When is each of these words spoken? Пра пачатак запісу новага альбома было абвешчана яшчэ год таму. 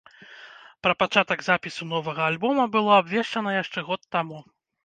Пра 0.85 0.93
пачатак 1.01 1.43
запісу 1.49 1.83
новага 1.93 2.23
альбома 2.31 2.67
было 2.77 2.91
абвешчана 3.03 3.55
яшчэ 3.63 3.79
год 3.93 4.01
таму. 4.19 4.43